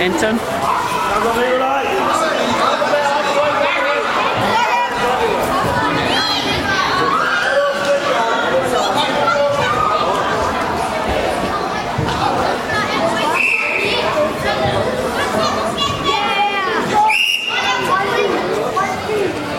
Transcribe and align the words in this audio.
Anton? 0.00 0.40
Yeah. 19.10 19.49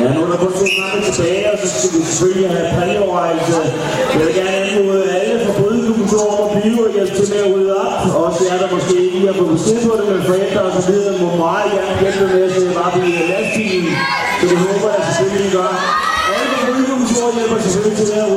Ja, 0.00 0.06
nu 0.14 0.20
er 0.24 0.28
der 0.32 0.38
kun 0.44 0.52
to 0.60 0.66
kampe 0.78 0.98
tilbage, 1.16 1.44
og 1.52 1.56
så 1.62 1.66
skal 1.74 1.88
vi 1.94 2.04
selvfølgelig 2.08 2.48
have 2.54 2.66
præmieoverrejse. 2.74 3.56
Jeg 4.12 4.20
vil 4.26 4.34
gerne 4.40 4.56
anmode 4.64 5.02
alle 5.18 5.34
fra 5.44 5.52
Brydeklubben 5.58 6.06
til 6.10 6.18
om 6.32 6.38
at 6.44 6.50
blive 6.54 6.80
og 6.86 6.92
hjælpe 6.96 7.12
til 7.18 7.26
med 7.32 7.40
at 7.44 7.48
rydde 7.54 7.72
op. 7.84 7.94
Også 8.26 8.40
jer, 8.48 8.58
der 8.62 8.68
måske 8.76 8.94
ikke 9.04 9.16
lige 9.18 9.28
har 9.30 9.36
fået 9.40 9.52
besked 9.56 9.78
på 9.86 9.92
det 9.98 10.06
med 10.10 10.18
forældre 10.28 10.60
og 10.68 10.72
så 10.76 10.82
videre, 10.90 11.12
må 11.22 11.28
meget 11.46 11.68
gerne 11.74 11.94
hjælpe 12.02 12.24
med 12.32 12.40
at 12.48 12.52
sætte 12.56 12.72
op 12.84 12.94
i 13.08 13.10
lastbilen. 13.30 13.94
Så 14.38 14.44
det 14.50 14.58
håber 14.64 14.88
jeg 14.96 15.02
selvfølgelig, 15.08 15.46
I 15.48 15.52
gør. 15.58 15.70
Alle 16.34 16.46
fra 16.52 16.58
Brydeklubben 16.66 17.06
to 17.12 17.26
hjælper 17.36 17.56
selvfølgelig 17.64 17.96
til 17.98 18.06
med 18.12 18.20
at 18.26 18.28
rydde 18.32 18.33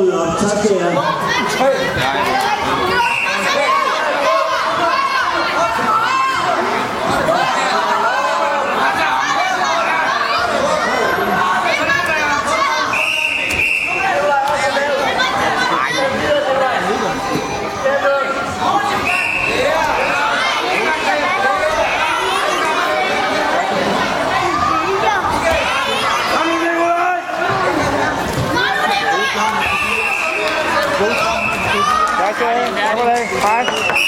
Tak 30.98 32.36
skal 32.36 32.48
du 32.48 32.76
have. 32.76 32.98
Tak. 33.44 33.68
Hej. 33.68 34.07